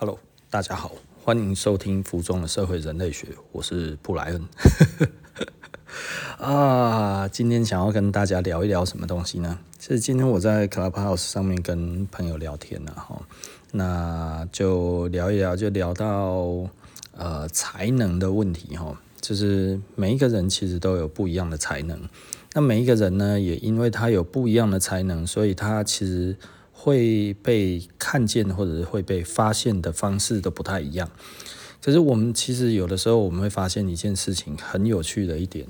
[0.00, 0.18] Hello，
[0.48, 0.92] 大家好，
[1.22, 4.48] 欢迎收听《服装的社会人类学》，我是布莱恩。
[6.40, 9.58] 啊，今天想要跟大家聊一聊什么东西呢？
[9.78, 13.20] 其实今天我在 Clubhouse 上面跟朋友聊天了哈，
[13.72, 16.46] 那就聊一聊，就聊到
[17.14, 22.00] 呃才能的问题哈，就是每一个人其实都有不一样的才能，
[22.54, 26.34] 那每一个人呢，也因为他有不一样的才能，所以他其实。
[26.82, 31.10] 会被看见或者是会被发现的方式都不太一样。
[31.82, 35.66] 可是我们其实有的时候我们会发现一件事情很有趣的一点，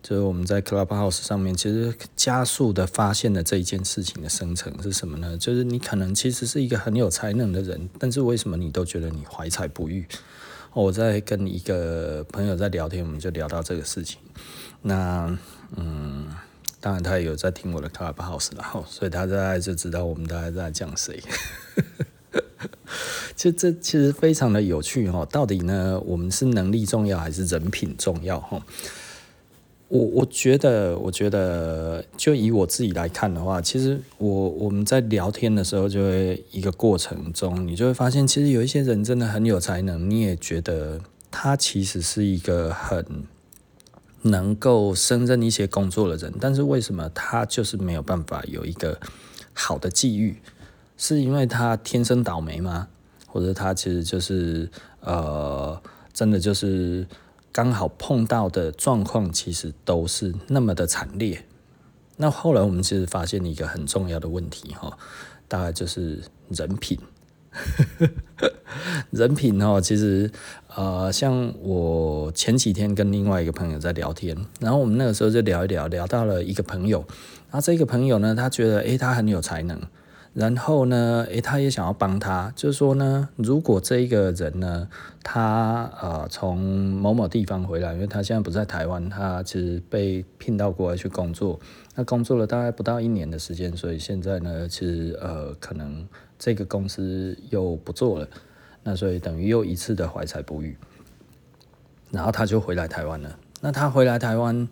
[0.00, 5.36] 就是我们在 Clubhouse 上面其实加速的发现了这一件事情的生成是什么呢？
[5.36, 10.06] 就是你可能其实是一个很有才能的人，但是为什么你都觉得你怀才不遇？
[10.72, 14.18] 我在跟一个朋友在聊天，我们就聊到这个事情。
[14.82, 15.36] 那
[15.76, 16.28] 嗯。
[16.82, 21.22] 当然，他也有在听我的 Clubhouse，然后，所以他大概就知道我们大概在讲谁。
[23.36, 28.60] 其实这其实非常的有趣哈，到底呢，我们是能力重要还是人品重要哈？
[29.86, 43.06] 我我觉得，我觉得，就以我自己来看的话，其实我我们在聊天的时候，就会一个过程中，你就会发现，其实有一些人真的很有才能，你也觉得他其实是一个很。
[44.22, 48.98] 能够胜任一些工作的人，但是为什么他就是没有办法有一个
[49.52, 50.40] 好的际遇？
[50.96, 52.88] 是因为他天生倒霉吗？
[53.26, 55.80] 或者他其实就是呃，
[56.12, 57.06] 真的就是
[57.50, 61.44] 刚好碰到的状况，其实都是那么的惨烈。
[62.18, 64.96] 那后来我们其实发现一个很重要的问题哈，
[65.48, 66.98] 大概就是人品。
[69.10, 70.30] 人品哦，其实
[70.74, 77.04] 呃，像我前几天跟另外一个朋友在聊天，然后我们那个时候就聊一聊，聊到了一个朋友，
[77.50, 79.78] 然后这个朋友呢，他觉得诶，他很有才能，
[80.32, 84.88] 然后呢，诶，他也想要帮他，就是说呢，如果这一个人呢，
[85.22, 91.60] 他呃从某某地方回来，因为他现在不在台湾，他其实被聘到国外去工作，
[91.94, 96.06] 那工作了大概不到一年的时间，所以现在呢，其实呃可能。
[96.44, 98.26] 这个公司又不做了，
[98.84, 100.76] 那所以等于又一次的怀才不遇，
[102.10, 103.38] 然后他就回来台湾了。
[103.60, 104.68] 那他回来台湾，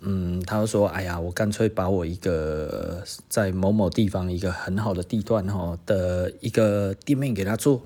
[0.00, 7.82] 嗯，他就说：“哎呀，我干脆把我一个在某某地方一个很好的地段哈的一个店面给他做，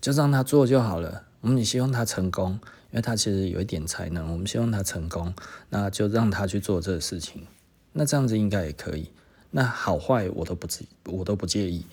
[0.00, 1.24] 就让他做就好了。
[1.42, 2.52] 我们也希望他成功，
[2.90, 5.34] 因为他其实有一点才能，我们希望他成功，
[5.68, 7.46] 那就让他去做这个事情。
[7.92, 9.10] 那这样子应该也可以。
[9.50, 11.84] 那好坏我都不介，我都不介意。”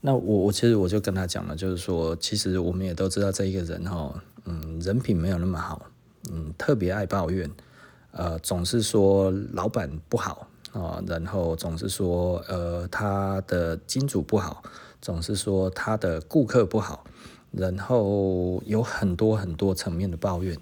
[0.00, 4.14] 那我我其实我就跟他讲了，就是说，其实我们也都知道这一个人哈，
[4.44, 5.84] 嗯，人品没有那么好，
[6.30, 7.50] 嗯，特别爱抱怨，
[8.12, 14.62] 呃，总是说老板不好啊，然后总是说呃他的金主不好，
[15.02, 17.02] 总是说他的顾客不好，
[17.50, 20.56] 然后有很多很多层面的抱怨。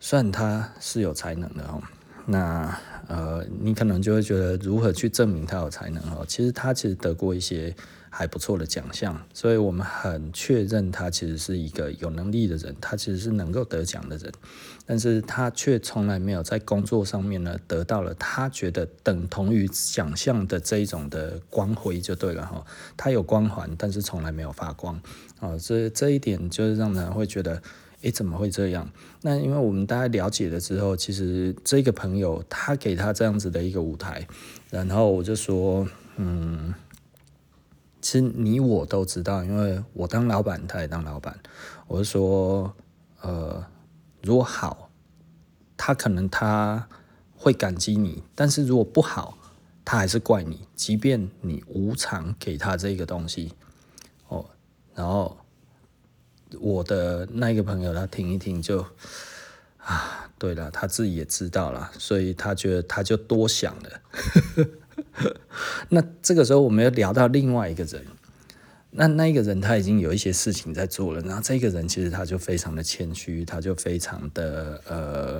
[0.00, 1.80] 虽然他是有才能的哦，
[2.26, 6.24] 那呃，你可能就会觉得如何去证明他有才能哦？
[6.26, 7.72] 其实他其实得过一些。
[8.18, 14.32] 还不错的奖项，所以我们很确认他其实是一个有能力的人，他其实是能够得奖的人，
[14.86, 22.64] 但是他却从来没有在工作上面呢得到了他觉得等同于奖项的这一种的光辉就对了哈，
[22.96, 24.98] 他有光环，但是从来没有发光
[25.38, 27.60] 啊，这这一点就是让人会觉得，
[28.00, 28.90] 诶，怎么会这样？
[29.20, 34.26] 那因为我们大家了解了之后，其实这个朋友他给他这样子的一个舞台，
[34.70, 36.72] 然后我就说，嗯。
[38.06, 41.36] 其实你我都知道，因为我当老板，他也当老板。
[41.88, 42.72] 我是说，
[43.20, 43.66] 呃，
[44.22, 44.88] 如果好，
[45.76, 46.86] 他可能他
[47.36, 49.36] 会感激你；但是如果不好，
[49.84, 50.68] 他还是怪你。
[50.76, 53.52] 即便你无偿给他这个东西，
[54.28, 54.48] 哦，
[54.94, 55.36] 然后
[56.60, 58.86] 我的那个朋友他听一听就
[59.78, 64.00] 啊，对了，他自己也知道了，所以他觉得他就多想了。
[65.90, 68.02] 那这个时候，我们要聊到另外一个人。
[68.90, 75.38] 那那一个人他已经有一些事情在做了，然后这个人其实他就非常的谦虚，他就非常的呃，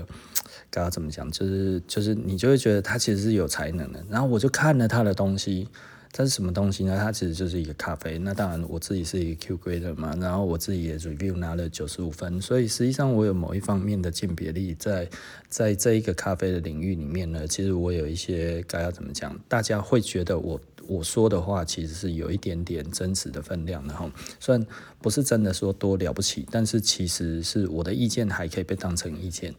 [0.71, 1.31] 刚刚怎么讲？
[1.31, 4.05] 就是就是你就会觉得他其实是有才能的。
[4.11, 5.69] 然后我就看了他的东西。
[6.17, 6.99] 它是什么东西呢？
[6.99, 8.17] 它其实就是一个咖啡。
[8.17, 15.07] 那当然，我自己是一个 Q Grade 嘛，然后我自己也 review 拿了九十五分，所以实际上我有某一方面的鉴别力在
[15.51, 17.47] 在这一个咖啡的领域里面呢。
[17.47, 24.11] 其实我有一些该要怎么讲，大家会觉得我我说的话其实是有一点点真实的分量的哈。
[24.41, 24.67] 虽然
[25.03, 29.55] 不是真的说多了不起，但是其实是我的意见还可以被当成意见。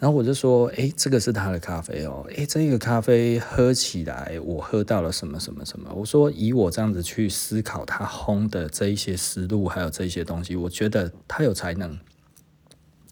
[0.00, 5.92] 然后我就说，哎，这个是他的咖啡哦，哎，这个咖啡喝起来，我喝到了什么什么什么。
[5.94, 11.98] 我说，以我这样子去思考他烘的这一些思路，还有这一些东西，我觉得他有才能，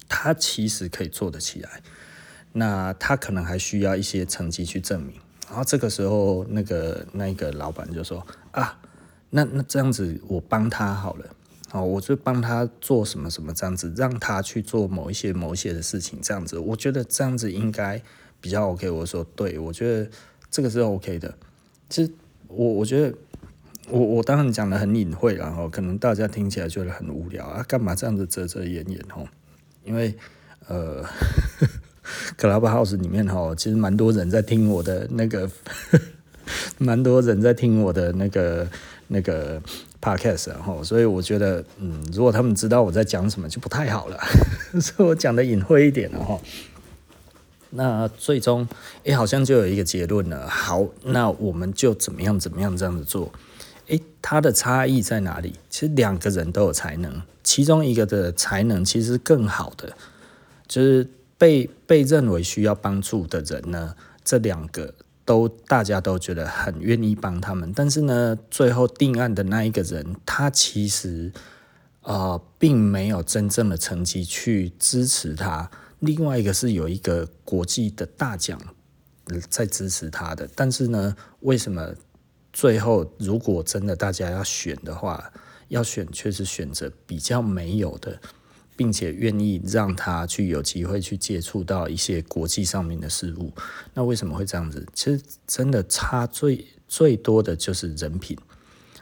[0.07, 1.69] 他其实可以做得起来。
[2.53, 5.13] 那他可能还需要一些成绩去证明。
[5.47, 8.79] 然后这个时候，那个那个老板就说，啊，
[9.29, 11.25] 那那这样子，我帮他好了。
[11.71, 18.01] 哦，我就帮他做什么什么这样子，让他去做某一些某一些的事情，这样子，我觉得这样子应该
[18.41, 18.89] 比较 OK。
[18.89, 20.09] 我说对，我觉得
[20.49, 21.31] 这个是 OK 的。
[21.87, 22.11] 其实
[22.47, 23.15] 我我觉得
[23.87, 29.27] 我我当然讲得很隐晦，然后可能大家听起来觉得很无聊啊，干嘛这样子遮遮掩掩吼？
[29.83, 30.15] 因为
[30.67, 31.05] 呃，
[32.35, 35.47] Clubhouse 里面吼，其实蛮多人在听我的那个，
[36.79, 38.67] 蛮多人在听我的那个
[39.07, 39.61] 那个。
[40.01, 44.17] Podcast 然后，所以我觉得，嗯，如果他们知道我在讲什么，就不太好了。
[44.79, 46.39] 所以我讲的隐晦一点，了哈，
[47.71, 48.67] 那最终，
[49.03, 50.47] 哎，好像就有一个结论了。
[50.47, 53.31] 好，那我们就怎么样怎么样这样子做。
[53.89, 55.55] 哎，它的差异在哪里？
[55.69, 59.95] 其实两个人都有才能，其中一个的才能其实更好的，
[60.67, 61.05] 就是
[61.37, 64.93] 被被认为需要帮助的人呢，这两个。
[65.29, 71.31] 都大家都觉得很愿意帮他们，但是呢，最后定案的那一个人，他其实
[72.01, 75.69] 啊、呃，并没有真正的成绩去支持他。
[75.99, 78.59] 另外一个是有一个国际的大奖
[79.51, 81.93] 在支持他的，但是呢，为什么
[82.51, 85.31] 最后如果真的大家要选的话，
[85.67, 88.19] 要选却是选择比较没有的？
[88.79, 93.51] 并且愿意让他去有机会去接触到一些国际上面的事物，
[93.93, 94.87] 那为什么会这样子？
[94.93, 98.37] 其实真的差最最多的就是人品。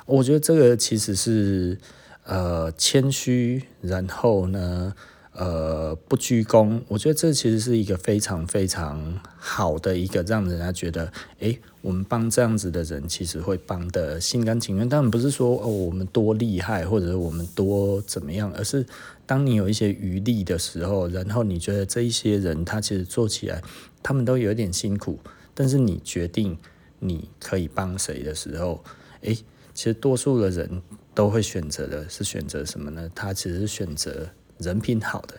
[0.07, 1.77] 我觉得这个其实是
[2.23, 4.95] 呃谦虚，然后呢。
[5.39, 14.89] 呃，不居功，我觉得这其实是一个非常非常好的一个，让人家觉得，哎，我们帮这样子的人，其实会帮得心甘情愿。
[14.89, 18.83] 当然不是说哦，我们多厉害，或者我们多怎么样，而是
[19.27, 23.61] 当你有一些余力的时候，然后你觉得这一些人他其实做起来，
[24.01, 25.19] 他们都有点辛苦，
[25.53, 26.57] 但是你决定
[26.97, 28.83] 你可以帮谁的时候，
[29.21, 29.37] 哎，
[29.75, 30.81] 其实多数的人
[31.13, 33.11] 都会选择的是选择什么呢？
[33.13, 34.27] 他其实选择。
[34.59, 35.35] 人品好的，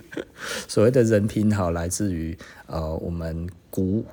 [0.68, 2.36] 所谓的人品好，来自于
[2.66, 4.04] 呃我们古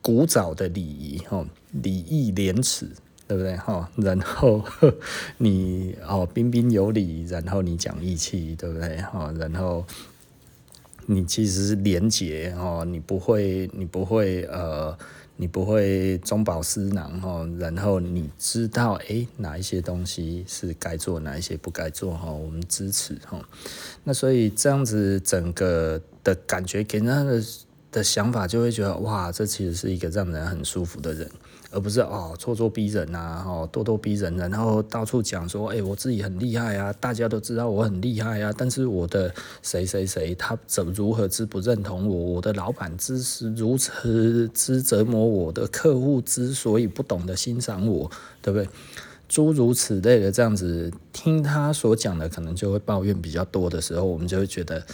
[0.00, 2.88] 古早的礼仪哈，礼义廉耻，
[3.26, 3.88] 对不对哈？
[3.96, 4.62] 然后
[5.38, 9.32] 你哦彬彬有礼，然后你讲义气，对不对哈？
[9.38, 9.84] 然后
[11.06, 14.96] 你其实是廉洁哦，你不会你不会呃。
[15.36, 23.42] 你不会中饱私囊哦，然后你知道诶哪一些东西是该做，哪一些不该做哈，我们支持哈。
[24.04, 27.42] 那所以这样子整个的感觉给人的
[27.90, 31.28] 的想法就会觉得哇，这其实是一个让人很舒服的人。
[31.74, 48.10] 而不是哦，咄咄逼人、啊，哦，咄咄逼人，然后到处讲说，哎、我自己很厉害啊，大家都知道我很厉害啊，但是我的谁谁谁他怎如何之不认同我，我的老板之是如此之折磨我的客户之所以不懂得欣赏我，
[48.40, 48.68] 对不对？
[49.28, 54.84] 诸如此类的这样子，听他所讲的，可能就会抱怨比较多的时候，我们就会觉得，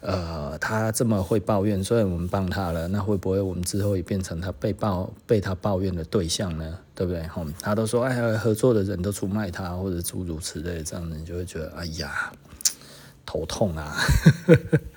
[0.00, 6.78] 呃，他这么会抱怨，虽然我们帮他了，那会不会我们之后也变成他被抱被他抱怨的对象呢？
[6.94, 7.22] 对不对？
[7.28, 12.32] 哈，他都说，哎呀，合作的人都出卖他，或者诸如此类，这样子你就会觉得，哎呀，
[13.24, 13.96] 头痛啊，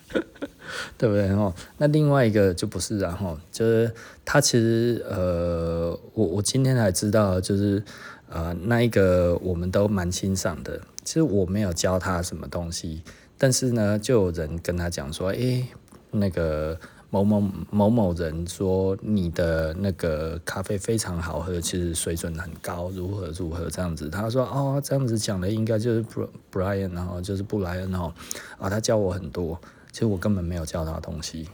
[0.98, 1.34] 对不对？
[1.36, 3.92] 哈，那另外一个就不是，然后就是
[4.26, 7.84] 他其实，呃，我我今天才知道，就是。
[8.32, 10.80] 呃，那一个我们都蛮欣赏的。
[11.04, 13.02] 其实我没有教他什么东西，
[13.40, 15.66] 但是呢，就有人跟他讲说，诶，
[16.12, 24.08] 那个某某某某人说你的那个咖啡非常好喝，其实水准很高，如何如何这样子。
[24.12, 26.06] 他说，哦，这样子讲的应该就是
[26.52, 28.14] Brian，然后就是布莱恩哦，
[28.60, 29.60] 啊，他教我很多。
[29.92, 31.50] 其实我根本没有教他东西，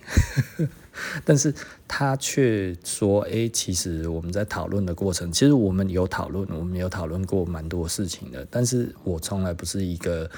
[1.24, 1.54] 但是
[1.88, 8.46] 他却说：“哎，其实我们在讨论的过程，其实我们有讨论，我们有讨论过蛮多事情的。
[8.52, 10.30] 但是我从来不是一个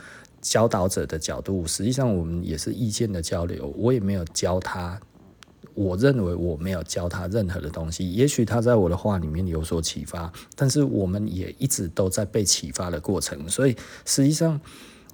[0.41, 3.73] 教导者的角度，实际上我们也是意见的交流。
[3.75, 4.99] 我也没有教他，
[5.73, 8.13] 我认为我没有教他任何的东西。
[8.13, 13.49] 也许他在我的话里面有所启发，但是我们也一直都在被启发的过程。
[13.49, 13.75] 所以
[14.05, 14.61] 实际上。”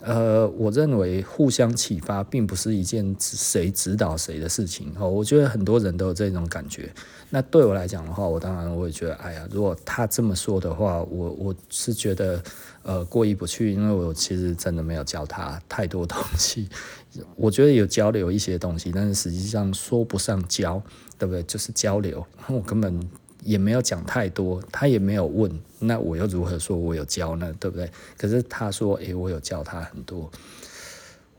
[0.05, 5.09] 呃，我认为互相启发并不是一件谁指导谁的事情哦。
[5.09, 6.93] 我觉得很多人都有这种感觉。
[7.29, 12.43] 那对我来讲的话，我当然我也觉得，哎呀，如果他这么说的话，我我是觉得
[12.83, 16.67] 呃过意不去，因为我其实真的没有教他太多东西。
[17.37, 20.83] 我觉得有交流一些东西，但是实际上说不上教，
[21.17, 21.41] 对不对？
[21.43, 22.99] 就是交流，我根本。
[23.43, 27.53] 也没有讲太多，他也没有问，那我又如何说我有教呢？
[27.59, 27.89] 对不对？
[28.17, 30.29] 可是他说，诶，我有教他很多。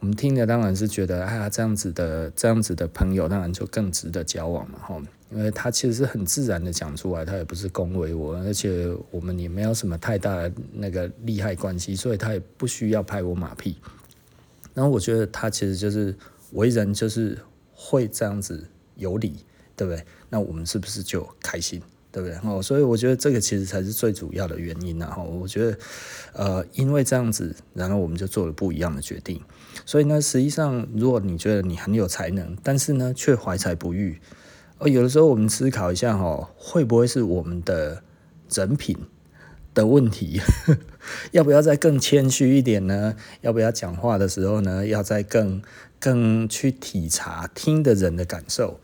[0.00, 5.02] 我们听的当然是觉得，啊，这样子的这样子的朋友，当然就更值得交往嘛，哈。
[5.30, 13.76] 因为他其实是很自然的讲出来，他也不是恭维我，而且我们也没有什么太大的那个利害关系，所以他也不需要拍我马屁。
[14.74, 16.14] 然后我觉得他其实就是
[16.52, 17.36] 为人就是
[17.72, 19.44] 会这样子有理，
[19.74, 20.04] 对不对？
[20.28, 21.82] 那我们是不是就开心？
[22.14, 22.38] 对不对？
[22.44, 24.96] 哦，所以我觉得这个其实才是最主要的原因。
[25.00, 25.78] 然后我觉得，
[26.32, 29.40] 呃，因为这样子，然后我们就做了不一样的决定。
[29.84, 34.20] 所以呢，实际上，如果你觉得你很有才能，但是呢，却怀才不遇，
[34.78, 38.04] 哦，有的时候我们思考一下，哈，会不会是我们的
[38.52, 38.96] 人品
[39.74, 40.40] 的问题？
[41.32, 43.16] 要不要再更谦虚一点呢？
[43.40, 45.60] 要不要讲话的时候呢，要再更
[45.98, 48.78] 更去体察听的人的感受？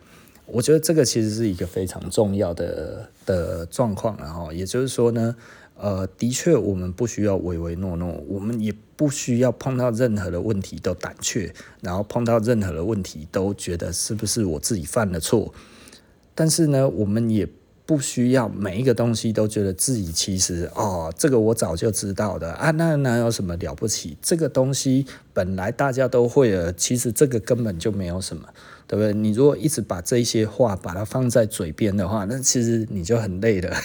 [0.52, 5.34] 我觉得这个其实是一个非常重要的的状况，然后也就是说呢，
[5.76, 15.52] 呃，的确我们不需要唯唯诺诺，我们也不需要碰到任何的问题都胆怯，然后碰到任何的问题都觉得是不是我自己犯了错，
[16.34, 17.48] 但是呢，我们也
[17.86, 24.16] 不需要每一个东西都觉得自己其实哦，这个我早就知道的啊，那哪有什么了不起？
[24.22, 28.48] 这个东西本来大家都会了，其实这个根本就没有什么。
[28.90, 29.12] 对不对？
[29.12, 33.76] 你如果一直把这些话把它放在嘴边的话， 那其实你就很累了，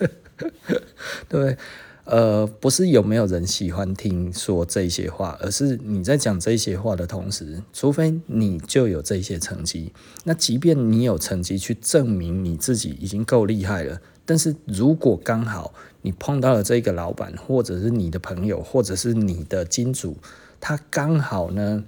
[1.28, 1.58] 对不对？
[2.06, 9.92] 呃，不是有没有人喜欢听说这些话，而是你在讲这些话的同时，除非你就有这些成绩，
[10.24, 20.16] 那即便你有成绩去证明你自己已经够厉害了，但是如果刚好你碰到了这个老板，或者是你的朋友，或者是你的金主，
[20.58, 21.84] 他刚好呢，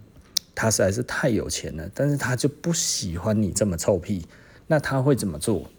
[0.55, 4.27] 他实在是太有钱了，但是他就不喜欢你这么臭屁，
[4.67, 5.71] 那他会怎么做？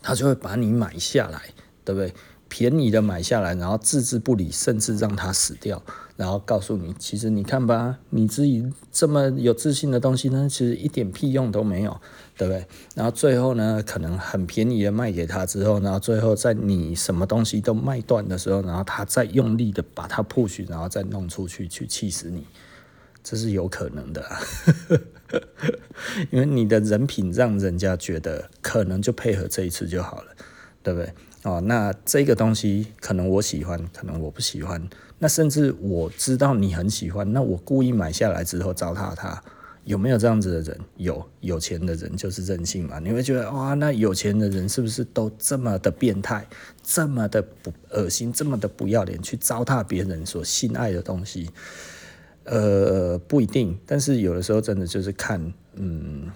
[0.00, 1.42] 他就会把你买下来，
[1.84, 2.14] 对不对？
[2.50, 5.82] 便宜的买下来，然后置之不理，甚至让他死掉，
[6.16, 12.00] 然后告诉你，其实你看吧，你自己这么有自信的东西呢，其实一点屁用都没有，
[12.38, 12.66] 对不对？
[12.94, 22.46] 然后最后呢，可能很便宜的卖给他之后，然后最后在你什么东西都卖断的时候，然后他再用力的把它 push，然后再弄出去，去气死你。
[23.30, 24.40] 这是有可能的啊，
[26.32, 30.28] 因为你的人品让人家觉得可能就配合这一次就好了，
[30.82, 31.12] 对不对？
[31.42, 34.82] 哦，那这个东西可能我喜欢，可能我不喜欢，
[35.18, 39.42] 那甚至我知道你很喜欢，那我故意买下来之后糟蹋它，
[39.84, 40.80] 有没有这样子的人？
[40.96, 42.98] 有，有钱的人就是任性嘛。
[42.98, 46.46] 你会觉得哇，那有钱的人是不是都这么的变态，
[46.82, 51.50] 这么的不恶心，这么的不要脸，去糟蹋别人所心爱的东西？
[52.50, 56.30] 呃，不一定，但是有的时候真的就是看，嗯，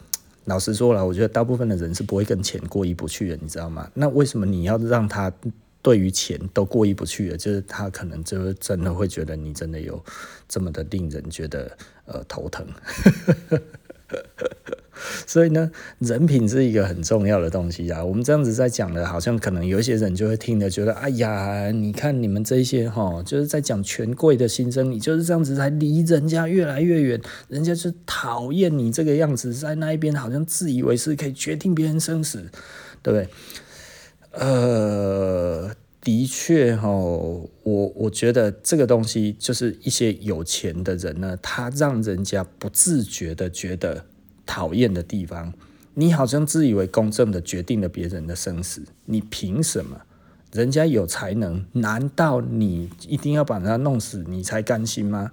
[0.44, 3.90] 老实说了，我觉得大部分的人是不会跟钱过意不去的，你知道吗？
[3.94, 5.32] 那为什么你要让他
[5.80, 7.36] 对于钱都过意不去的？
[7.36, 10.04] 就是他可能就真的会觉得你真的有
[10.48, 12.66] 这么的令人觉得呃头疼。
[15.26, 18.04] 所以呢，人品是一个很重要的东西啊。
[18.04, 32.48] 我们这样子在讲的，好像可能有一些人就会听的，觉得哎呀，你看你们这些哈，就是在讲权贵的心声，你就是这样子才离人家越来越远，人家就讨厌你这个样子，在那一边好像自以为是可以决定别人生死，
[33.02, 33.28] 对不对？
[34.32, 44.04] 呃，的确哈，我我觉得这个东西就是一些有钱的人呢，他让人家不自觉的觉得。
[44.46, 45.52] 讨厌的地方，
[45.94, 50.00] 你好像自以为公正的决定了别人的生死，你凭什么？
[50.52, 55.32] 人家有才能，难道你一定要把他弄死，你才甘心吗？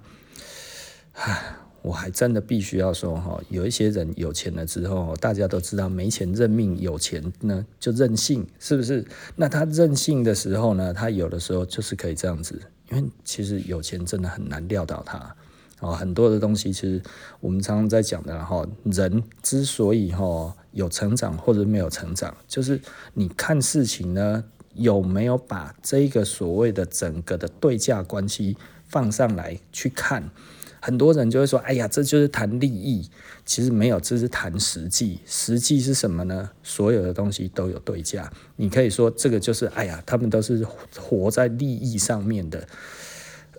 [1.12, 9.04] 唉，我还真的必须要说哈，有一些人有钱了之后，大家都知道没钱认命，有钱呢就任性，是不是？
[9.36, 12.58] 那他任性的时候呢，他有的时候就是可以这样子，
[12.90, 15.36] 因为其实有钱真的很难撂倒他。
[15.80, 17.02] 哦，很多的东西其实
[17.40, 22.80] 我们常常在讲的，哈，人之所以哈有成长或者没有成长，就是
[23.14, 24.44] 你看事情呢
[24.74, 28.56] 有没有把这个所谓的整个的对价关系
[28.86, 30.30] 放上来去看。
[30.82, 33.06] 很多人就会说，哎呀，这就是谈利益，
[33.44, 35.18] 其实没有，这是谈实际。
[35.26, 36.48] 实际是什么呢？
[36.62, 38.32] 所有的东西都有对价。
[38.56, 40.66] 你可以说这个就是，哎呀，他们都是
[40.98, 42.66] 活在利益上面的。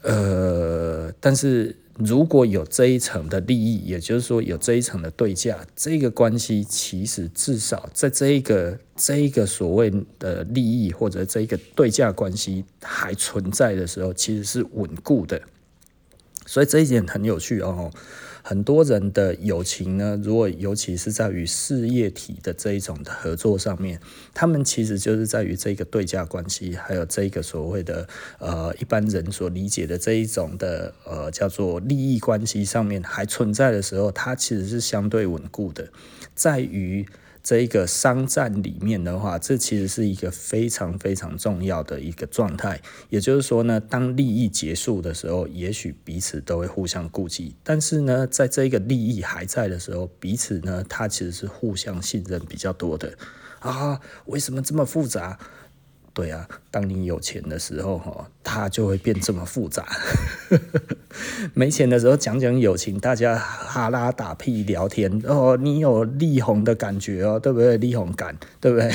[0.02, 15.42] 呃，但是如果有这一层的利益，也就是说有这一层的对价，这个关系其实至少在这一个这一个所谓的利益或者这一个对价关系还存在的时候，其实是稳固的。
[16.46, 17.92] 所以这一点很有趣哦。
[18.44, 24.00] 很多人的友情呢，如果尤其是在于事业体的这一种的合作上面，
[24.34, 28.08] 他们其实就是在于这个对价关系，还有这个所谓的
[28.40, 35.88] 呃一般人所理解的这一种的呃叫做利益关系上面还存在的时候，它其实是相对稳固的，
[36.36, 37.06] 在于。
[37.44, 42.80] 这一个商战里面的话，这其实是一个非常非常重要的一个状态。
[43.10, 53.18] 也就是说呢，当利益结束的时候，也许彼此都会互相顾忌；但是呢，在这个利益还在的时候，彼此呢，它其实是互相信任比较多的。
[53.60, 55.40] 啊，为什么这么复杂？
[56.14, 59.86] 对啊，当你有钱的时候，哈，它就会变这么复杂。
[61.56, 67.78] 没钱的时候讲讲友情，大家哈拉打屁聊天哦，你有力宏的感觉哦，对不对？
[67.78, 68.92] 力宏感，对不对？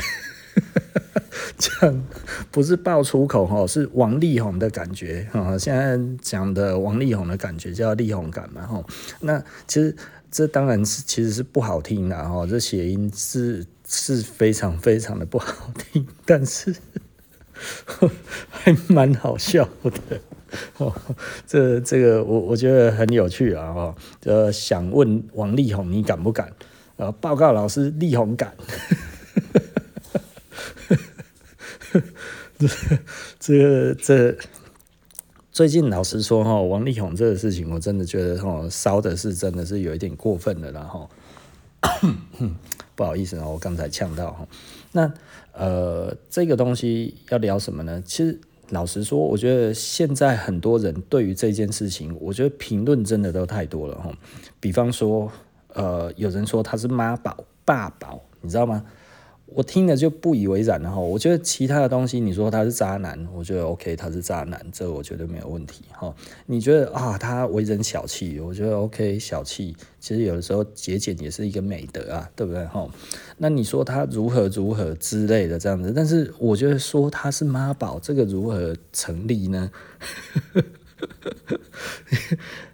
[1.59, 2.07] 这样
[2.51, 5.57] 不是爆粗口哈，是王力宏的感觉啊。
[5.57, 8.85] 现在讲的王力宏的感觉叫力宏感嘛，哈。
[9.21, 9.97] 那其实
[10.31, 16.77] 这当然是其实是不好听的哈，这谐音是是非常非常的不好听，但是。
[18.51, 20.21] 还蛮好笑的，
[20.79, 20.95] 哦，
[21.47, 23.95] 这这个我我觉得很有趣啊，哈，
[24.25, 26.53] 呃，想问王力宏你敢不敢？
[26.97, 28.55] 呃，报告老师，力宏敢。
[32.59, 32.69] 这
[33.39, 34.37] 这这
[35.53, 41.09] 最近老实说哈，王力宏这个事情，我真的觉得哈，烧的是真的是有一点过分了，然后
[42.95, 44.47] 不好意思啊，我刚才呛到哈，
[44.97, 45.13] 那。
[45.59, 48.03] 呃，这个东西要聊什么呢？
[48.05, 48.39] 其实
[48.69, 54.13] 老实说，我觉得现在很多人对于这件事情，我觉得评论真的都太多了哈。
[54.61, 55.33] 比方说，
[55.73, 58.85] 呃，有人说他是妈宝、爸宝，你知道吗？
[59.47, 66.13] 我听了就不以为然了哈，我觉得其他的东西，你说他是渣男，我觉得 OK，他是渣男，这我觉得没有问题哈。
[66.47, 72.87] 你觉得啊，他为人小气，我觉得 OK，小气，其实有的时候节俭也是一个美德啊，对不对哈？
[73.39, 79.71] 那你说他如何如何之类的这样子，但是我觉得说他是妈宝，这个如何成立呢？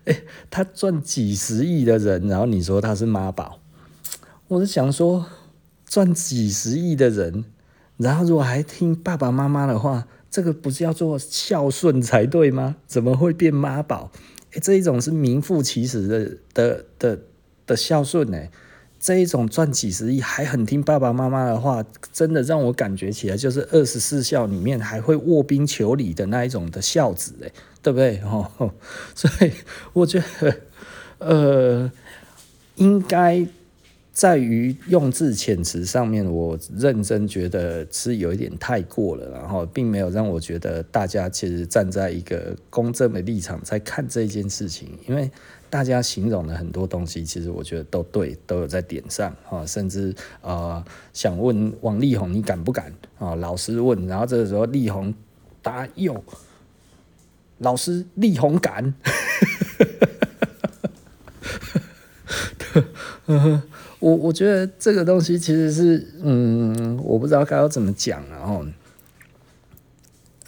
[0.07, 3.61] 欸，他赚几十亿的人，然后你说他是妈宝，
[4.49, 5.27] 我是想说。
[5.93, 7.45] 赚几十亿的人，
[7.99, 12.77] 然后如果还听爸爸妈妈的话，这个不是要做孝顺才对吗？
[12.87, 14.11] 怎么会变妈宝？
[14.53, 17.21] 诶，这一种是名副其实的的的
[17.67, 18.39] 的孝顺呢。
[18.99, 27.53] 这一种赚几十亿还很听爸爸妈妈的话，真的让我感觉起来就是二十四孝里面还会卧冰求鲤的那一种的孝子，诶，
[27.83, 28.19] 对不对？
[28.25, 28.73] 哦，
[29.15, 29.53] 所以
[29.93, 30.57] 我觉得，
[31.19, 31.93] 呃，
[32.77, 33.47] 应该。
[34.13, 45.31] 在于用字遣词上面，我认真觉得是有一点太过了，然后并没有让我觉得大家其实站在一个公正的立场在看这件事情，因为
[45.71, 53.35] 大家形容的很多东西，其实我觉得都对，都有在点上啊，甚至呃想问王力宏你敢不敢啊？
[53.37, 55.15] 老师问，然后这个时候力宏
[55.63, 56.23] 答有，
[57.59, 58.93] 老师力宏敢，
[64.03, 68.67] 我我觉得这个东西其实是，嗯，我不知道该要怎么讲，然后，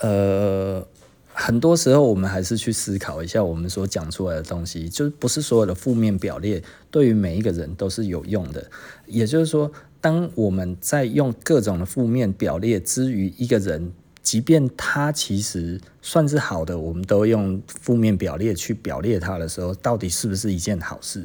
[0.01, 0.85] 呃，
[1.33, 8.69] 很多时候我们还是去思考一下我们所讲出来的东西，就是不是所有的负面表列对于每一个人都是有用的。
[9.07, 21.25] 也就是说，当我们在用各种的负面表列之于一个人，即便他其实算是好的，我们都用负面表列去表列他的时候，到底是不是一件好事？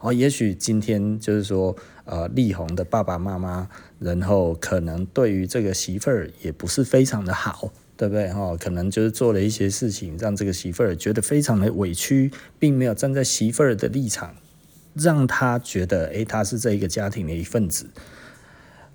[0.00, 8.28] 哦，也许今天就是说，呃，力宏的爸爸妈妈，然后可能对于这个媳妇儿也不是非常的好，对不对？
[8.30, 14.34] 哦，可能就是做了一些事情，让这个媳妇儿觉得非常的委屈，并没有站在媳妇儿的立场，
[14.94, 17.86] 让他觉得，诶，他是这一个家庭的一份子。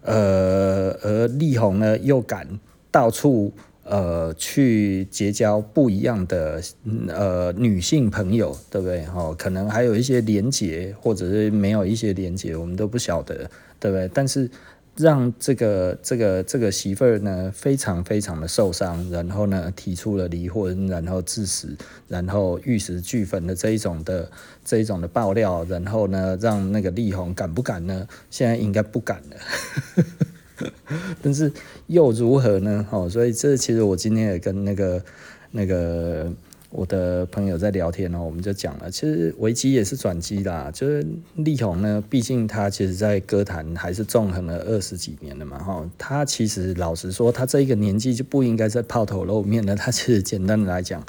[0.02, 2.60] 呃，而力宏呢，又敢
[2.92, 3.54] 到处。
[3.84, 6.62] 呃，去结交不一样的
[7.10, 9.06] 呃女性朋友，对不对？
[9.08, 14.10] 哦，可能还有一些连结，或者是没有一些连结，我们都不晓得，对不对？
[14.14, 14.50] 但是
[14.96, 21.76] 让这个这个这个媳妇儿呢，非常非常的受伤，然后呢，提出了离婚，然后致死，
[22.08, 24.30] 然后玉石俱焚的这一种的
[24.64, 28.08] 这一种的爆料，然后呢，让那个力宏敢不敢呢？
[28.30, 29.38] 现在应该不敢了。
[31.22, 31.52] 但是
[31.88, 32.86] 又如何呢？
[32.90, 35.04] 哦，所以这其实我今天也跟那个
[35.52, 36.32] 那个
[36.70, 40.72] 我的朋友在聊天哦，我们就讲了，其实危机也是转机啦。
[40.74, 41.06] 就是
[41.36, 45.90] 力宏呢，毕竟他其实在歌坛还是纵横了二十几年了嘛，哈。
[45.98, 49.76] 他其实老实说，他这一个年纪就不应该再抛头露面了。
[49.76, 51.06] 他其实简单的来讲，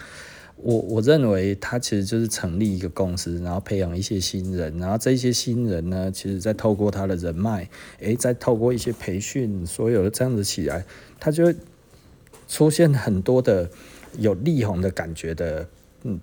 [0.62, 10.84] 我我认为他其实就是成立一个公司，然后培养一些新人，然后这些新人呢，其实再透过他的人脉，诶，再透过一些培训，所有的这样子起来，
[11.20, 11.52] 他就
[12.48, 13.70] 出现很多的。
[14.18, 15.66] 有力宏的感觉的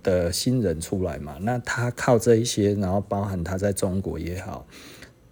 [0.04, 1.38] 的新人出来嘛？
[1.42, 4.68] 那他靠这一些，然后包含他在中国也好，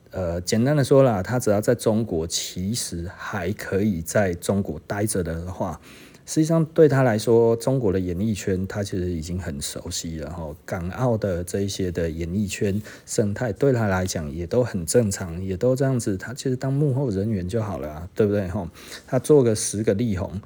[0.09, 5.79] 呃，简单的说啦，他只要在中国，其实还可以在中国待着的话，
[6.27, 10.29] 实际上对他来说，中国的演艺圈他其实已经很熟悉了。
[10.29, 16.17] 哈，港澳的这一些的演艺圈生态对他来讲也都很正常，也都这样子。
[16.17, 18.45] 他其实当幕后人员就好了啊，对不对？
[18.49, 18.69] 哈，
[19.07, 20.41] 他做个十个力宏，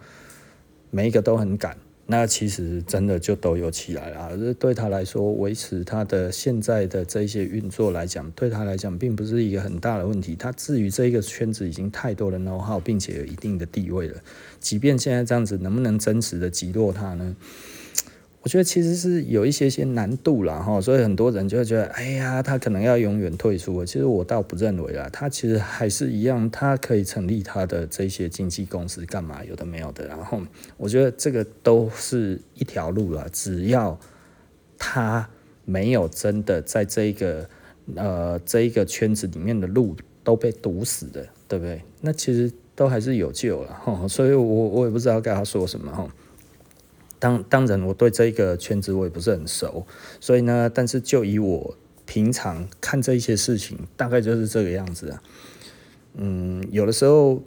[0.92, 1.76] 每一个都很敢。
[2.08, 10.36] 那其实真的就都有起来了，这对他来说，维持他的现在的这些运作来讲，对他来讲并不是一个很大的问题。
[10.36, 14.22] 他至于这一个圈子已经太多的 know how，并且有一定的地位了，
[14.60, 17.36] 即便现在这样子，能不能真实的击落他呢？
[18.44, 23.86] 我觉得其实是有一些些难度了哈，所以很多人就会觉得，哎呀，他可能要永远退出。
[23.86, 29.44] 其实我倒不认为啦，他其实还是一样，他可以成立他的这些经纪公司干嘛？
[29.46, 30.08] 有的没有的。
[30.08, 30.42] 然后
[30.78, 34.00] 我觉得这个都是一条路啦，只要
[34.80, 35.30] 他
[35.64, 37.48] 没有真的在这个
[37.96, 41.80] 呃这一个圈子里面的路都被堵死的，对不对？
[42.02, 44.08] 那其实都还是有救了哈。
[44.08, 46.08] 所以我我也不知道该他说什么哈。
[47.22, 49.86] 当当然，我对这一个圈子我也不是很熟，
[50.20, 55.22] 所以呢，但是就以我平常看这一些事情，大概就是这个样子啊。
[56.16, 57.40] 嗯，有的时候，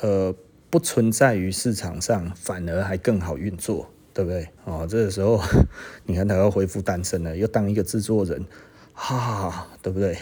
[0.00, 0.34] 呃，
[0.70, 4.48] 不存在于市场上，反而还更好运作，对不对？
[4.64, 5.42] 哦，这个时候，
[6.06, 8.42] 你看他要恢复单身了，又当一个制作人，
[8.94, 10.16] 哈、啊，对不对？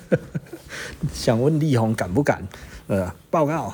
[1.10, 2.46] 想问力宏敢不敢？
[2.88, 3.72] 呃，报告。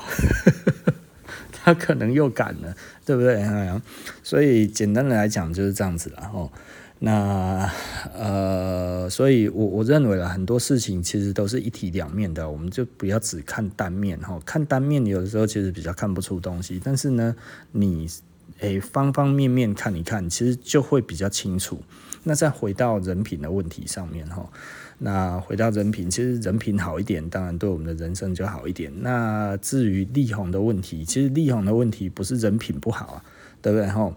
[1.68, 3.44] 他可能又赶了，对不对？
[4.22, 6.50] 所以简单的来讲就是这样子了哦。
[7.00, 7.70] 那
[8.14, 14.40] 呃，所以我我认为了，很多事情其实都是一体两面的，我们就不要只看单面哈。
[14.46, 17.36] 看单面有的时候其实比较看不出东西，但是呢，
[17.72, 18.08] 你
[18.60, 21.82] 诶方方面面看一看，其实就会比较清楚。
[22.24, 24.48] 那再回到人品的问题上面哈。
[25.00, 28.92] 那回到人品，其实人品好一点，当然对我们的人生就好一点。
[29.00, 33.24] 那至于力宏的问题，其实力宏的问题不是人品不好啊，
[33.62, 33.86] 对不对？
[33.88, 34.12] 吼，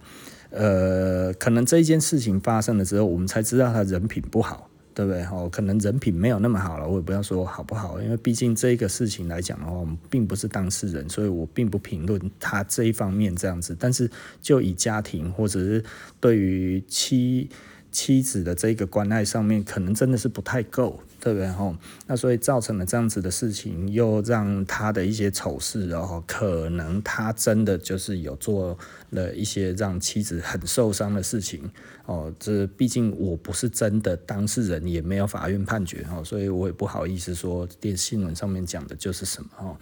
[0.50, 5.24] 呃，可能这一件事情发生了之后，我们才知道他人品不好，对不对？
[5.24, 13.78] 吼，可能人品没有那么好了，我也不要说好不好，因为毕竟这个事情来讲的话，我们并不是当事人，所以我并不评论他这一方面这样子。
[13.80, 14.10] 但是
[14.42, 15.84] 就以家庭或者是
[16.20, 17.48] 对于妻。
[17.92, 21.48] 妻子的这个关爱上面，可能真的是不太够，对不对？
[21.50, 21.76] 吼，
[22.08, 28.78] 那所以造成了这样子的事情，又让他的一些丑事，然后可能他真的就是有做
[29.10, 31.70] 了一些让妻子很受伤的事情，
[32.06, 39.78] 哦，这毕竟我不是真的当事人，也没有法院判决，哦，所以我也不好意思说电新闻上面讲的就是什么，哦。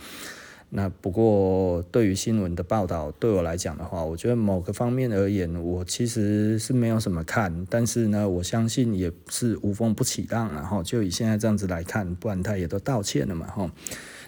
[0.72, 7.66] 那不过，对于新闻的报道，对我来讲的话，我觉得某个方面而言，我其实是没有什么看。
[7.70, 13.72] 但是呢，我相信也是无风不起浪，然后就以现在这样子来看，不然他也都道歉了嘛，哈。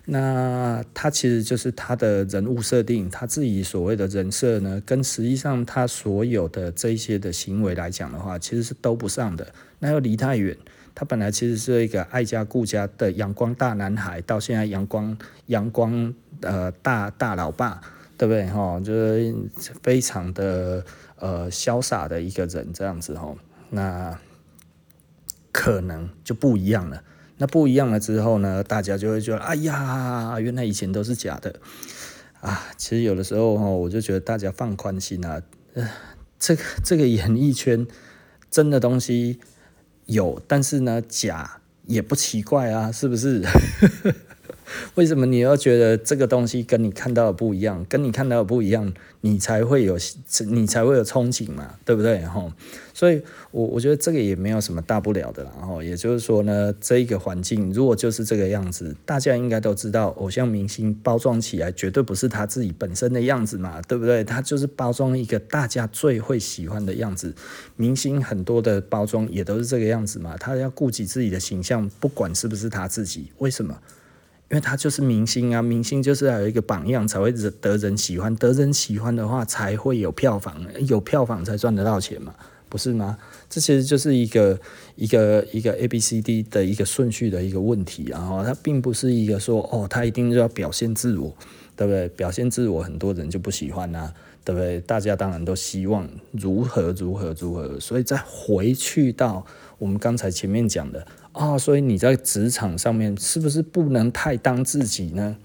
[0.05, 10.57] 那他其实就是他的人物设定，他自己所谓的人设呢，跟实际上他所有的这些的行为来讲的话，其实是都不上的，那又离太远。
[10.93, 17.81] 他本来其实是一个爱家顾家的阳光大男孩，到现在阳光阳光呃大大老爸，
[18.17, 18.79] 对不对哈？
[18.79, 19.33] 就是
[19.81, 20.83] 非常的
[21.17, 23.33] 呃潇洒的一个人这样子哈。
[23.69, 24.19] 那
[25.51, 27.03] 可能就不一样了。
[27.37, 31.55] 那不一样了之后呢，大家就会觉得，哎呀，原来以前都是假的
[32.39, 32.67] 啊。
[32.77, 35.41] 其实有的时候哈，我就觉得大家放宽心啊。
[35.73, 35.89] 呃，
[36.37, 37.87] 这个这个演艺圈
[38.49, 39.39] 真的东西。
[40.07, 43.41] 有，但是呢，假也不奇怪啊，是不是？
[44.95, 47.85] 为什么你要觉得这个东西跟你看到的不一样？
[47.89, 49.97] 跟你看到的不一样，你才会有，
[50.47, 52.21] 你才会有憧憬嘛，对不对？
[52.25, 52.51] 吼，
[52.93, 55.51] 所以我我觉得这个也没有什么大不了的啦。
[55.59, 64.23] 然后也就是说呢，这一个环境如果就是这个样子，大家应该都知道，偶像明星包装起来绝对不是他自己本身的样子嘛，对不对？
[64.23, 67.33] 他就是包装一个大家最会喜欢的样子。
[67.75, 73.77] 明星很多的包装也都是这个样子嘛，他要顾及自己的形象，不管是不是他自己，为什么？
[74.51, 82.35] 因为他就是明星啊，明星就是要有一个榜样才会得人喜欢，得人喜欢的话才会有票房，有票房才赚得到钱嘛，
[82.67, 83.17] 不是吗？
[83.49, 84.59] 这其实就是一个
[84.95, 91.33] 一个一个 A B C D 的一个顺序的一个问题，然后它并不是一个说哦，他一定就要表现自我，
[91.77, 92.09] 对不对？
[92.09, 94.79] 表现自我，很多人就不喜欢啊，对不对？
[94.81, 99.45] 大家当然都希望如何如何如何，所以再回去到
[99.77, 101.05] 我们刚才前面讲的。
[101.33, 105.37] 啊、所以你在职场上面是不是不能太当自己呢？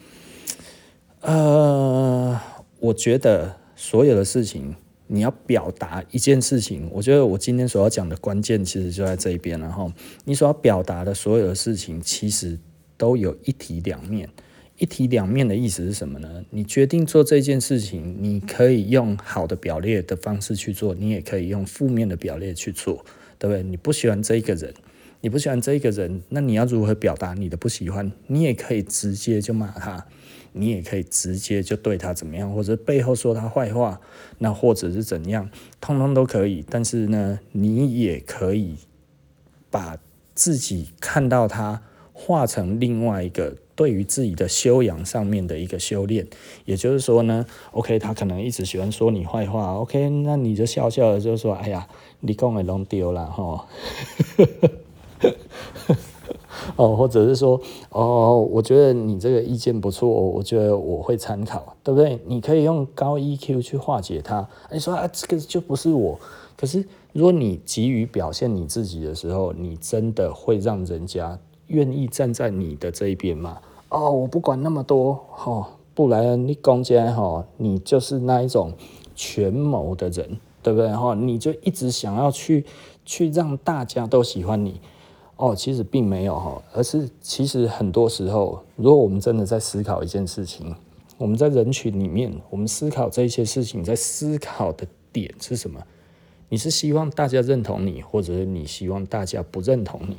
[1.21, 2.41] 呃，
[2.81, 4.75] 我觉得所有的事情，
[5.07, 9.93] 你要表达一件事情，我觉得我今天所要讲的关键其实就在这一边了哈。
[10.25, 12.59] 你所要表达的所有的事情，其实
[12.97, 14.29] 都有一体两面。
[14.79, 16.45] 一体两面的意思是什么呢？
[16.51, 23.05] 你决定做这件事情，你可以用好的表列的方式去做，你也可以用负面的表列去做，
[23.39, 23.63] 对不对？
[23.63, 24.75] 你不喜欢这一个人。
[25.23, 28.13] 你不喜欢这一个人，那你要如何表达你的不喜欢？
[28.27, 30.07] 你也可以直接就骂他，
[30.53, 33.99] 你也可以直接就对他怎么样，或者背后说他坏话，
[34.39, 36.65] 那或者是怎样，通通都可以。
[36.69, 38.77] 但是呢，你也可以
[39.71, 39.97] 把
[40.35, 46.27] 自己看到他化成另外一个对于自己的修养上面的一个修炼。
[46.65, 51.87] 也就是说呢，OK，他可能一直喜欢说你坏话，OK，那你就笑笑的就说，哎呀，
[52.21, 53.67] 你讲的弄丢了哈。
[56.75, 57.61] 哦，或者是说，
[57.91, 62.19] 哦，我觉得你这个意见不错，我觉得我会参考，对不对？
[62.27, 64.49] 你可以用高 EQ 去化解它。
[64.73, 66.19] 你说啊，这个就不是我。
[66.57, 73.61] 可是，如果你急于表现你自己的时候，你真的会让人家愿意站在你的这一边吗？
[73.89, 78.73] 哦，我不管那么多，哦，不然你讲起来哈，你就是那一种
[79.15, 80.93] 权谋的人，对不对？
[80.93, 82.65] 哈，你就一直想要去
[83.05, 84.81] 去让大家都喜欢你。
[85.37, 90.75] 哦，其实并没有哈，而是其实很多时候，如果我们真的在思考一件事情，
[91.19, 95.81] 我们在人群里面，我们思考这些事情，在思考的点是什么？
[96.49, 100.17] 你是希望大家认同你，或者是你希望大家不认同你？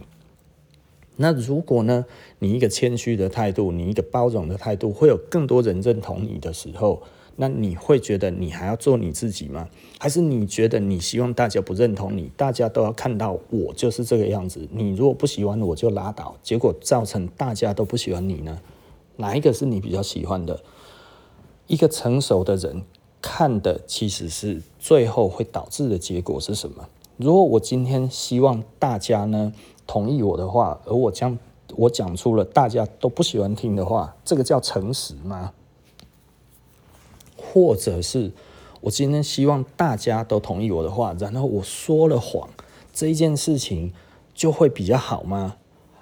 [1.18, 2.06] 那如果呢，
[2.40, 7.04] 你一个谦虚的态度，你一个包容的态度，会有更多人认同你的时候。
[7.40, 9.70] 那你会觉得你还要做你自己吗？
[10.00, 14.68] 还是你觉得你希望大家不认同你，大家都要看到我就是这个样子？
[14.72, 18.60] 你如果不喜欢我就拉倒，结果造成大家都不喜欢你呢？
[19.18, 20.60] 哪一个是你比较喜欢的？
[21.68, 22.82] 一个成熟的人
[23.22, 26.90] 看的其实是最后会导致的结果是什么？
[27.18, 29.54] 如果我今天希望大家呢
[29.88, 31.36] 同意我的话，而我将
[31.76, 35.54] 我讲出了大家都不喜欢听的话，这个叫诚实吗？
[37.36, 38.32] 或者是
[38.82, 42.50] 我今天希望大家都同意我的话，然后我说了谎，
[42.94, 43.94] 这一件事情
[44.36, 45.56] 就会比较好吗？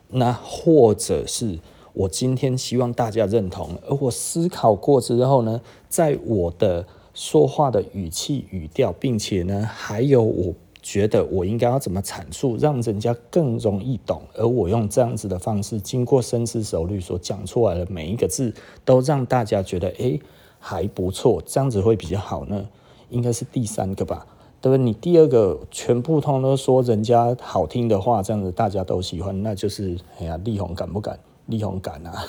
[0.10, 1.60] 那或者是
[1.94, 10.54] 我今天希望大家认同，而我思考过之后呢，在我的说话的语气语调，并且呢，还有我
[10.86, 18.54] 觉得我应该要怎么阐述，让人家更容易懂，而我用这样子的方式，经过深思熟虑所讲出来的每一个字，
[18.86, 20.22] 都让大家觉得，诶。
[20.68, 22.68] 还不错，这样子会比较好呢。
[23.12, 24.26] 应该是第三个吧，
[24.60, 24.84] 对不对？
[24.84, 31.20] 你第二个全部通都说人家好听的话，这样子大家都喜欢，那就是哎呀，力宏敢不敢？
[31.46, 32.26] 力宏敢啊，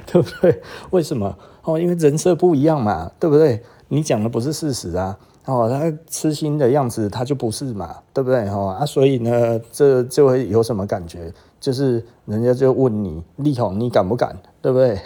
[0.07, 0.63] 对不对？
[0.93, 1.37] 为什么？
[1.65, 3.63] 哦，因为人设不一样嘛，对不对？
[3.89, 5.19] 你讲的不是事实啊。
[5.47, 8.49] 哦，他痴心的样子，他就不是嘛，对不对？
[8.49, 11.33] 哦啊，所以呢，这就会有什么感觉？
[11.61, 14.37] 就是人家就问你，力宏，你敢不敢？
[14.61, 14.99] 对不对？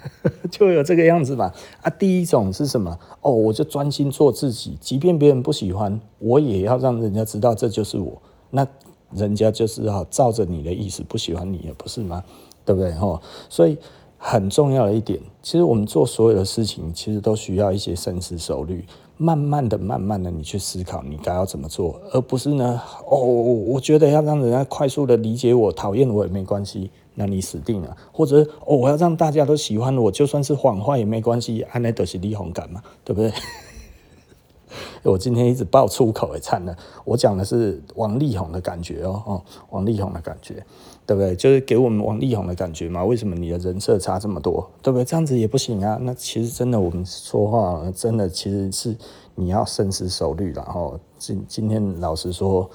[0.52, 1.50] 就有这个样子嘛。
[1.80, 2.98] 啊，第一种是什么？
[3.22, 8.20] 哦，我就专心做自己，即便别人不喜欢，我也要让人家知道这就是我。
[8.50, 8.66] 那
[9.12, 12.22] 人家就是要照着你的意思不喜欢你，也不是吗？
[12.66, 12.92] 对不对？
[12.98, 13.18] 哦，
[13.48, 13.78] 所以
[14.28, 18.84] 很重要的一点，其实我们做所有的事情，其实都需要一些深思熟虑。
[19.16, 27.96] 慢慢的、慢慢的，你去思考你该要怎么做，而不是呢，哦，我觉得要让人家快速的理解我、讨厌我也没关系，那你死定了。
[28.12, 33.32] 或者，哦，我要让大家都喜欢我，就算是谎话也没关系，安内都是力宏感嘛，对不对？
[35.04, 40.66] 我今天一直爆粗口也惨了，我讲的是王力宏的感觉哦，哦，王力宏的感觉。
[41.06, 41.36] 对不对？
[41.36, 43.04] 就是给我们王力宏的感觉嘛？
[43.04, 44.68] 为什么你的人设差这么多？
[44.82, 45.04] 对不对？
[45.04, 45.96] 这样子也不行啊。
[46.02, 48.96] 那其实真的，我们说话真的其实是
[49.36, 50.52] 你要深思熟虑。
[50.52, 52.68] 然后今今天老实说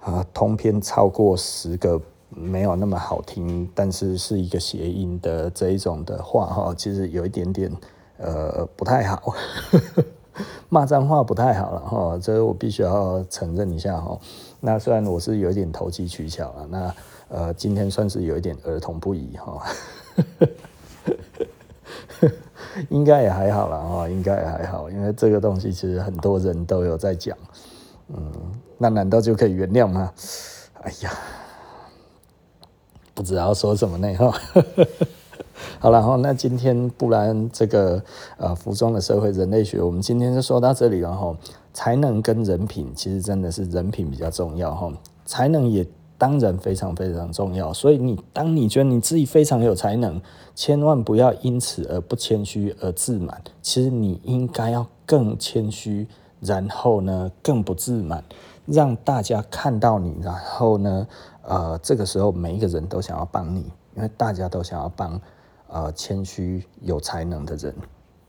[0.00, 7.70] 啊，通篇超过十个没有那么好听，但是是一个谐音的这一种的话哈，其实有一点点
[8.18, 9.34] 呃不太好，
[10.68, 12.18] 骂脏话不太好了哈。
[12.20, 14.18] 这我必须要承认一下哈。
[14.58, 16.92] 那虽然我是有一点投机取巧了，那。
[17.28, 19.66] 呃，今天算是有一点儿童不宜哈，
[22.88, 27.36] 应该也还好啦哈，应该也还好，因为这个东西其实很多人都有在讲，
[28.08, 28.32] 嗯，
[28.78, 30.12] 那难道就可以原谅吗？
[30.82, 31.12] 哎呀，
[33.12, 34.32] 不知道说什么呢哈。
[35.80, 38.02] 好了哈，那今天不然这个
[38.36, 41.36] 呃服装的社会人类学，我们今天就说到这里了哈。
[41.72, 44.90] 才能跟人品其实真的是人品比较重要哈，
[45.26, 45.86] 才能也
[46.18, 47.72] 当然非常非常重要。
[47.72, 50.20] 所以你当你觉得你自己非常有才能，
[50.54, 53.42] 千万不要因此而不谦虚而自满。
[53.62, 56.06] 其实你应该要更谦虚，
[56.40, 58.24] 然后呢更不自满，
[58.66, 61.06] 让大家看到你，然后呢
[61.42, 63.60] 呃这个时候每一个人都想要帮你，
[63.94, 65.20] 因为大家都想要帮。
[65.68, 67.74] 呃，谦虚有才能的人，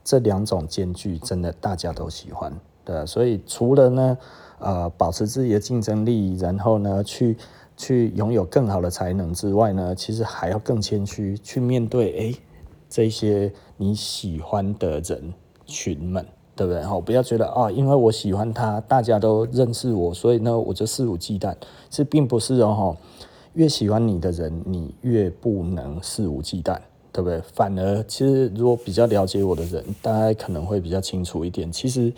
[0.04, 2.52] 这两种兼具，真的大家都喜欢，
[2.84, 3.06] 对。
[3.06, 4.18] 所以除了呢，
[4.58, 7.38] 呃，保持自己的竞争力，然后呢，去
[7.78, 12.36] 去拥有更好的才能之外呢，其实还要更谦虚，去面对哎、欸，
[12.90, 15.34] 这些你喜欢的人
[15.66, 16.84] 群们，对不对？
[16.84, 21.56] 哈，不要觉得啊，因为我喜欢他，大家都认识我，所以呢，我就肆无忌惮。
[21.90, 22.98] 这并不是哦，
[23.54, 26.78] 越喜欢你的人，你越不能肆无忌惮。
[27.14, 27.42] 对不对？
[27.52, 31.72] 反而，其实如果比较了解我的人，大家可能会比较清楚一点。
[31.72, 32.14] 其实，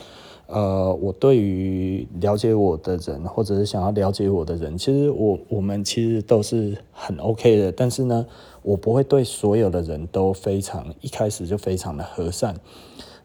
[0.52, 7.72] 呃，我对于了解我的人，或者是想要了解我的人，其实我我们其实都是很 OK 的。
[7.72, 8.26] 但是呢，
[8.64, 12.56] 我不会对所有的人都非常一开始就非常的和善，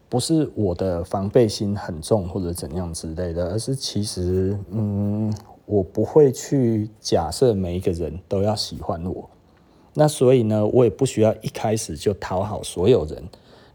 [0.07, 5.33] 不是我的防备心很重或者怎样之类的，而是其实，嗯，
[5.65, 9.27] 我不会去假设每一个人都要喜欢我。
[9.95, 13.23] 那所以呢，我也不需要一开始就讨好所有人。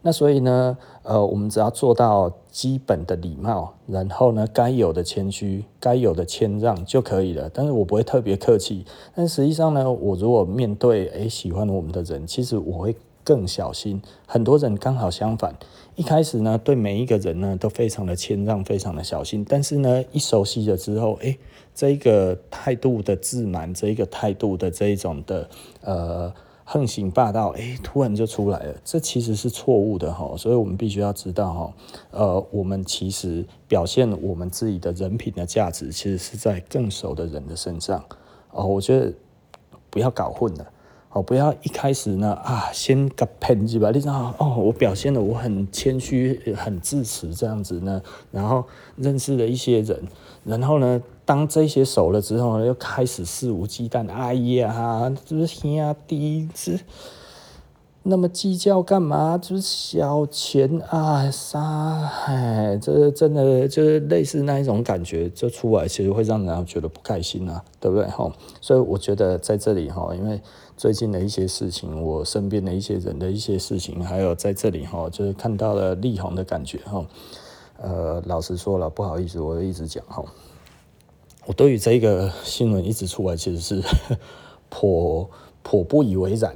[0.03, 7.51] 那所以呢，呃，我们只要做到基本的礼貌，然后呢，该有的谦虚，该有的谦让就可以了。
[7.53, 8.85] 但是我不会特别客气。
[9.15, 14.01] 但实际上呢，我如果面对诶喜欢我们的人，其实我会更小心。
[14.27, 15.55] 很多人刚好相反，
[15.97, 19.45] 一开始呢，对每一个人呢都非常的谦让，非常的小心。
[19.49, 21.39] 但是呢，一熟悉了之后，诶。
[21.73, 25.49] 这一个态度的自满，这一个态度的这一种的
[25.83, 26.35] 呃
[26.73, 31.75] 横行霸道，哎，突然就出来了，这其实是错误的哈，所以我们必须要知道哈，
[32.13, 38.05] 呃，我们其实表现我们自己的人品的价值，其实是在更熟的人的身上。
[38.53, 39.13] 哦，我觉得
[39.91, 40.67] 不要搞混了。
[41.13, 50.01] 哦，不要一开始呢啊，先个喷子吧，你知道哦，我表现的我很谦虚、很自持这样子呢，然后认识了一些人，
[50.45, 56.81] 然后呢，当这些熟了之后，又开始肆无忌惮，哎呀，这是兄弟，是。
[58.03, 59.39] 那么计较干嘛？
[59.39, 61.61] 就是小钱啊，啥？
[62.27, 68.05] 哎，这真的就是类似那一种感觉，就出来其实会让人觉得不开心啊，对不对？
[68.09, 68.29] 哈，
[68.61, 70.41] 所以我觉得在这里哈，因为
[70.77, 77.07] 最近的一些事情，我身边的一些人的一些事情，还有在这里哈，就是看到了力宏的感觉哈。
[77.81, 80.25] 呃，老实说了，不好意思，我一直讲哈，
[81.47, 83.83] 我对于这个新闻一直出来，其实是
[84.69, 85.29] 颇
[85.63, 86.55] 颇不以为然。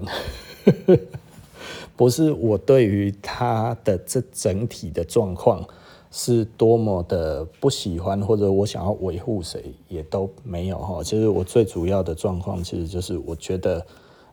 [1.97, 5.65] 不是我对于他的这整体的状况
[6.11, 11.03] 是多么的不喜欢，或者我想要维护谁也都没有哈。
[11.05, 13.87] 其实我最主要的状况其实就是我觉得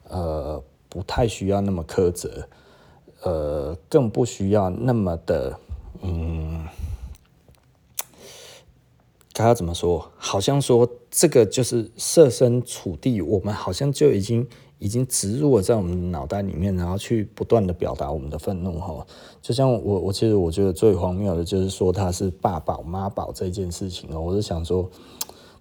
[0.09, 2.47] 呃不太需要那么苛责，
[3.21, 5.55] 呃更不需要那么的
[6.01, 6.65] 嗯，
[9.33, 10.11] 他要怎么说？
[10.17, 14.47] 好像说这个就是设身处地，我们好像就已经。
[14.83, 19.05] 已经植入了在我们脑袋里面，然后去不断的表达我们的愤怒哈。
[19.39, 24.19] 就像我，我其实我觉得最荒谬的就是说他是爸宝妈宝这件事情哦。
[24.19, 24.89] 我是想说，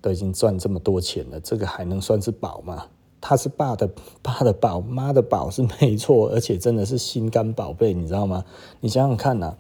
[0.01, 2.87] 都已经赚这么多钱了，这个还能算是宝吗？
[3.21, 3.87] 他是爸的
[4.23, 8.43] 爸的宝，妈的宝是没错，而且真的是心肝宝贝，你知道吗？
[8.81, 9.55] 你想想看呐，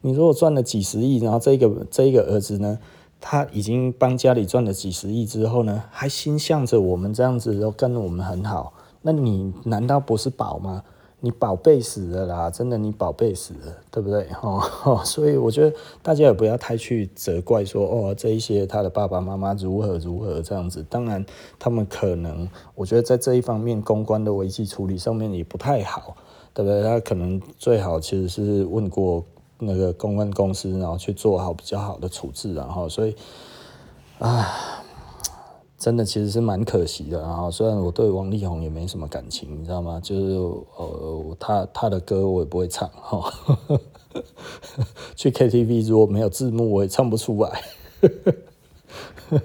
[0.00, 2.80] 你如果赚了几十亿，然后这个这个儿子呢，
[3.26, 8.74] 他已经帮家里赚了几十亿之后呢，还心向着我们这样子，都跟我们很好。
[9.00, 10.84] 那你难道不是宝吗？
[11.20, 14.26] 你宝贝死了啦，真的你宝贝死了，对不对？
[14.44, 20.84] 哦，所以我觉得大家也不要太去责怪说哦，这一些他的爸爸妈妈如何如何这样子。
[20.90, 21.24] 当然，
[21.58, 26.14] 他们可能我觉得在这一方面公关的危机处理上面也不太好，
[26.52, 26.82] 对不对？
[26.82, 29.24] 他可能最好其实是问过
[29.58, 33.14] 那个公关公司，然后去做好比较好的处置，然后所以
[34.18, 34.80] 啊。
[35.76, 37.50] 真的其实是蛮可惜的然后！
[37.50, 40.00] 虽然我对王力宏也没什么感情，你知道吗？
[40.02, 40.30] 就是
[40.78, 43.30] 呃，他他的歌我也不会唱哈。
[45.14, 47.62] 去 KTV 如果没有字幕，我也唱不出来。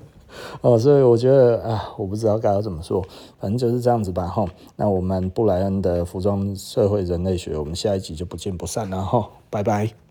[0.61, 3.03] 哦，所以我觉得啊，我不知道该要怎么说，
[3.37, 4.45] 反正就是这样子吧哈。
[4.77, 10.08] 那我们布莱恩的服装社会人类学，我们下一集就不见不散了哈，拜拜。